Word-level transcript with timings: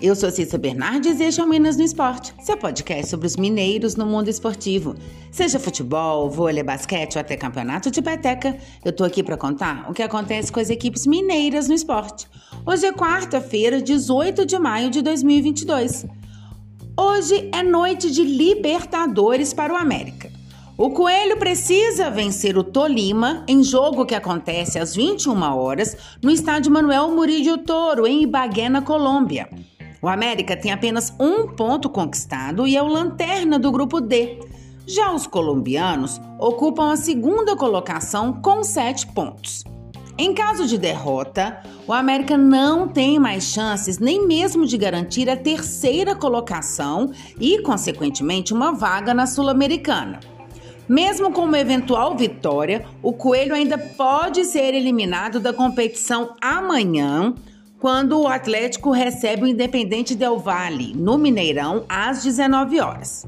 Eu 0.00 0.14
sou 0.14 0.30
Cissa 0.30 0.56
Bernardes 0.56 1.18
e 1.18 1.24
este 1.24 1.40
é 1.40 1.44
o 1.44 1.48
Minas 1.48 1.76
no 1.76 1.82
Esporte, 1.82 2.32
seu 2.44 2.56
podcast 2.56 3.08
sobre 3.08 3.26
os 3.26 3.36
mineiros 3.36 3.96
no 3.96 4.06
mundo 4.06 4.28
esportivo. 4.28 4.94
Seja 5.32 5.58
futebol, 5.58 6.30
vôlei, 6.30 6.62
basquete 6.62 7.16
ou 7.16 7.20
até 7.20 7.36
campeonato 7.36 7.90
de 7.90 8.00
peteca, 8.00 8.56
eu 8.84 8.92
tô 8.92 9.02
aqui 9.02 9.20
para 9.20 9.36
contar 9.36 9.90
o 9.90 9.92
que 9.92 10.00
acontece 10.00 10.52
com 10.52 10.60
as 10.60 10.70
equipes 10.70 11.08
mineiras 11.08 11.66
no 11.66 11.74
esporte. 11.74 12.28
Hoje 12.64 12.86
é 12.86 12.92
quarta-feira, 12.92 13.82
18 13.82 14.46
de 14.46 14.56
maio 14.60 14.90
de 14.90 15.02
2022. 15.02 16.06
Hoje 16.96 17.50
é 17.52 17.64
noite 17.64 18.12
de 18.12 18.22
Libertadores 18.22 19.52
para 19.52 19.74
o 19.74 19.76
América. 19.76 20.31
O 20.82 20.90
Coelho 20.90 21.36
precisa 21.36 22.10
vencer 22.10 22.58
o 22.58 22.64
Tolima 22.64 23.44
em 23.46 23.62
jogo 23.62 24.04
que 24.04 24.16
acontece 24.16 24.80
às 24.80 24.96
21 24.96 25.40
horas 25.40 25.96
no 26.20 26.28
estádio 26.28 26.72
Manuel 26.72 27.14
Murillo 27.14 27.58
Toro, 27.58 28.04
em 28.04 28.24
Ibagué, 28.24 28.68
na 28.68 28.82
Colômbia. 28.82 29.48
O 30.02 30.08
América 30.08 30.56
tem 30.56 30.72
apenas 30.72 31.14
um 31.20 31.46
ponto 31.46 31.88
conquistado 31.88 32.66
e 32.66 32.76
é 32.76 32.82
o 32.82 32.88
lanterna 32.88 33.60
do 33.60 33.70
grupo 33.70 34.00
D. 34.00 34.40
Já 34.84 35.12
os 35.12 35.24
colombianos 35.24 36.20
ocupam 36.36 36.90
a 36.90 36.96
segunda 36.96 37.54
colocação 37.54 38.32
com 38.42 38.64
sete 38.64 39.06
pontos. 39.06 39.62
Em 40.18 40.34
caso 40.34 40.66
de 40.66 40.76
derrota, 40.76 41.62
o 41.86 41.92
América 41.92 42.36
não 42.36 42.88
tem 42.88 43.20
mais 43.20 43.44
chances 43.44 44.00
nem 44.00 44.26
mesmo 44.26 44.66
de 44.66 44.76
garantir 44.76 45.30
a 45.30 45.36
terceira 45.36 46.16
colocação 46.16 47.12
e, 47.38 47.62
consequentemente, 47.62 48.52
uma 48.52 48.72
vaga 48.72 49.14
na 49.14 49.28
Sul-Americana. 49.28 50.31
Mesmo 50.88 51.32
com 51.32 51.42
uma 51.42 51.58
eventual 51.58 52.16
vitória, 52.16 52.84
o 53.02 53.12
Coelho 53.12 53.54
ainda 53.54 53.78
pode 53.78 54.44
ser 54.44 54.74
eliminado 54.74 55.38
da 55.38 55.52
competição 55.52 56.34
amanhã 56.40 57.34
quando 57.78 58.20
o 58.20 58.28
Atlético 58.28 58.90
recebe 58.90 59.42
o 59.42 59.46
Independente 59.46 60.14
Del 60.14 60.38
Valle, 60.38 60.94
no 60.94 61.18
Mineirão, 61.18 61.84
às 61.88 62.22
19 62.22 62.80
horas. 62.80 63.26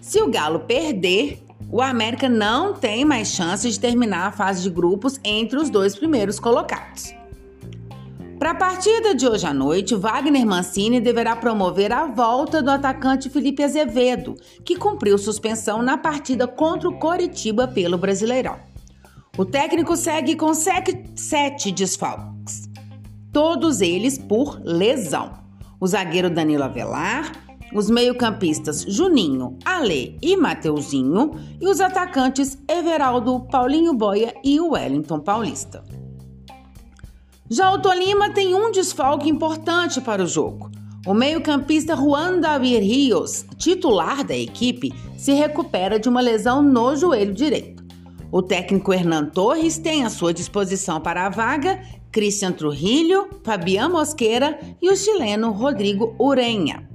Se 0.00 0.20
o 0.20 0.28
Galo 0.28 0.60
perder, 0.60 1.42
o 1.70 1.82
América 1.82 2.28
não 2.28 2.72
tem 2.72 3.04
mais 3.04 3.28
chance 3.28 3.70
de 3.70 3.78
terminar 3.78 4.26
a 4.26 4.32
fase 4.32 4.62
de 4.62 4.70
grupos 4.70 5.20
entre 5.22 5.58
os 5.58 5.68
dois 5.68 5.94
primeiros 5.94 6.40
colocados. 6.40 7.14
Para 8.38 8.52
a 8.52 8.54
partida 8.54 9.14
de 9.14 9.26
hoje 9.26 9.46
à 9.46 9.52
noite, 9.52 9.94
Wagner 9.94 10.46
Mancini 10.46 11.00
deverá 11.00 11.34
promover 11.34 11.92
a 11.92 12.06
volta 12.06 12.62
do 12.62 12.70
atacante 12.70 13.28
Felipe 13.28 13.62
Azevedo, 13.64 14.34
que 14.64 14.76
cumpriu 14.76 15.18
suspensão 15.18 15.82
na 15.82 15.98
partida 15.98 16.46
contra 16.46 16.88
o 16.88 16.98
Coritiba 16.98 17.66
pelo 17.66 17.98
Brasileirão. 17.98 18.56
O 19.36 19.44
técnico 19.44 19.96
segue 19.96 20.36
com 20.36 20.52
sete 20.54 21.72
desfalques 21.72 22.68
todos 23.32 23.80
eles 23.80 24.18
por 24.18 24.60
lesão. 24.64 25.30
O 25.80 25.86
zagueiro 25.86 26.28
Danilo 26.28 26.64
Avelar, 26.64 27.30
os 27.72 27.88
meio-campistas 27.88 28.82
Juninho, 28.82 29.56
Ale 29.64 30.18
e 30.20 30.36
Mateuzinho 30.36 31.30
e 31.60 31.68
os 31.68 31.80
atacantes 31.80 32.58
Everaldo, 32.68 33.46
Paulinho 33.50 33.94
Boia 33.94 34.34
e 34.42 34.60
Wellington 34.60 35.20
Paulista. 35.20 35.84
Já 37.50 37.72
o 37.72 37.78
Tolima 37.78 38.30
tem 38.30 38.54
um 38.54 38.70
desfalque 38.70 39.28
importante 39.28 40.02
para 40.02 40.22
o 40.22 40.26
jogo. 40.26 40.70
O 41.06 41.14
meio-campista 41.14 41.96
Juan 41.96 42.40
David 42.40 42.80
Rios, 42.80 43.46
titular 43.56 44.22
da 44.22 44.36
equipe, 44.36 44.92
se 45.16 45.32
recupera 45.32 45.98
de 45.98 46.10
uma 46.10 46.20
lesão 46.20 46.62
no 46.62 46.94
joelho 46.94 47.32
direito. 47.32 47.82
O 48.30 48.42
técnico 48.42 48.92
Hernan 48.92 49.26
Torres 49.26 49.78
tem 49.78 50.04
à 50.04 50.10
sua 50.10 50.34
disposição 50.34 51.00
para 51.00 51.24
a 51.24 51.30
vaga 51.30 51.80
Christian 52.12 52.52
Trujillo, 52.52 53.28
Fabián 53.42 53.88
Mosqueira 53.88 54.58
e 54.82 54.90
o 54.90 54.96
chileno 54.96 55.50
Rodrigo 55.50 56.14
Urenha. 56.20 56.86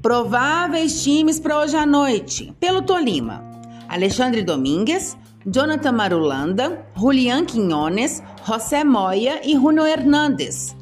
Prováveis 0.00 1.02
times 1.02 1.38
para 1.38 1.58
hoje 1.58 1.76
à 1.76 1.84
noite. 1.84 2.54
Pelo 2.58 2.80
Tolima: 2.80 3.44
Alexandre 3.86 4.42
Domingues, 4.42 5.14
Jonathan 5.50 5.94
Marulanda, 5.94 6.86
Julián 6.94 7.46
Quinones, 7.46 8.22
José 8.44 8.84
Moya 8.84 9.40
e 9.42 9.56
Runo 9.56 9.86
Hernández. 9.86 10.76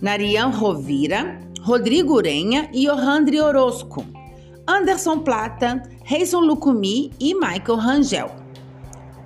Narian 0.00 0.52
Rovira, 0.52 1.40
Rodrigo 1.60 2.14
Urenha 2.14 2.70
e 2.72 2.86
Johandri 2.86 3.40
Orozco. 3.40 4.04
Anderson 4.64 5.20
Plata, 5.24 5.82
Reison 6.04 6.40
Lucumi 6.40 7.10
e 7.18 7.34
Michael 7.34 7.78
Rangel. 7.78 8.30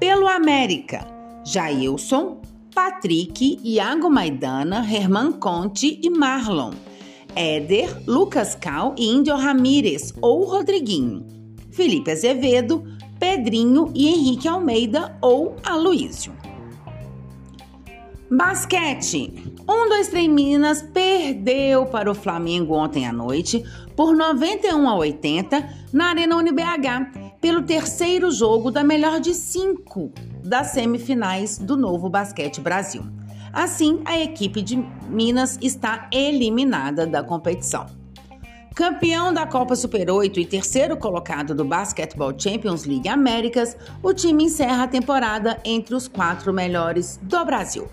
Pelo 0.00 0.26
América: 0.28 1.06
Jailson, 1.44 2.40
Patrick, 2.74 3.60
Iago 3.62 4.08
Maidana, 4.08 4.82
Herman 4.82 5.32
Conte 5.32 6.00
e 6.02 6.08
Marlon. 6.08 6.72
Éder, 7.34 8.02
Lucas 8.06 8.54
Cal 8.54 8.94
e 8.96 9.10
Índio 9.10 9.36
Ramírez 9.36 10.14
ou 10.22 10.44
Rodriguinho. 10.44 11.26
Felipe 11.70 12.10
Azevedo, 12.10 12.82
Pedrinho 13.18 13.90
e 13.94 14.08
Henrique 14.08 14.48
Almeida 14.48 15.16
ou 15.20 15.56
Aloísio. 15.64 16.32
Basquete. 18.30 19.32
Um, 19.68 19.88
dois, 19.88 20.08
três 20.08 20.28
Minas 20.28 20.82
perdeu 20.82 21.86
para 21.86 22.10
o 22.10 22.14
Flamengo 22.14 22.74
ontem 22.74 23.06
à 23.06 23.12
noite 23.12 23.64
por 23.94 24.16
91 24.16 24.88
a 24.88 24.96
80 24.96 25.68
na 25.92 26.06
Arena 26.06 26.36
UniBH 26.36 27.36
pelo 27.40 27.62
terceiro 27.62 28.30
jogo 28.30 28.70
da 28.70 28.82
melhor 28.82 29.20
de 29.20 29.32
cinco 29.32 30.12
das 30.44 30.68
semifinais 30.68 31.58
do 31.58 31.76
Novo 31.76 32.08
Basquete 32.08 32.60
Brasil. 32.60 33.02
Assim, 33.52 34.02
a 34.04 34.18
equipe 34.18 34.60
de 34.60 34.76
Minas 35.08 35.58
está 35.62 36.10
eliminada 36.12 37.06
da 37.06 37.22
competição. 37.22 37.86
Campeão 38.76 39.32
da 39.32 39.44
Copa 39.46 39.74
Super 39.74 40.10
8 40.10 40.38
e 40.38 40.44
terceiro 40.44 40.98
colocado 40.98 41.54
do 41.54 41.64
Basketball 41.64 42.38
Champions 42.38 42.84
League 42.84 43.08
Américas, 43.08 43.74
o 44.02 44.12
time 44.12 44.44
encerra 44.44 44.82
a 44.82 44.86
temporada 44.86 45.58
entre 45.64 45.94
os 45.94 46.06
quatro 46.06 46.52
melhores 46.52 47.18
do 47.22 47.42
Brasil. 47.42 47.88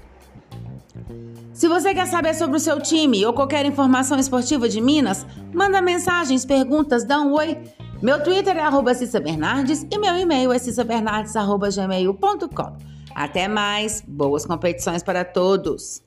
Se 1.54 1.70
você 1.70 1.94
quer 1.94 2.06
saber 2.06 2.34
sobre 2.34 2.58
o 2.58 2.60
seu 2.60 2.82
time 2.82 3.26
ou 3.26 3.32
qualquer 3.32 3.66
informação 3.66 4.20
esportiva 4.20 4.68
de 4.68 4.82
Minas, 4.82 5.26
manda 5.54 5.82
mensagens, 5.82 6.44
perguntas, 6.44 7.06
dá 7.06 7.22
um 7.22 7.32
oi. 7.32 7.58
Meu 8.02 8.22
Twitter 8.22 8.58
é 8.58 8.64
arroba 8.64 8.94
Cissa 8.94 9.22
Bernardes 9.22 9.88
e 9.90 9.98
meu 9.98 10.18
e-mail 10.18 10.52
é 10.52 10.60
cissabernardes.gmail.com. 10.60 12.78
Até 13.16 13.48
mais, 13.48 14.04
boas 14.06 14.46
competições 14.46 15.02
para 15.02 15.24
todos! 15.24 16.04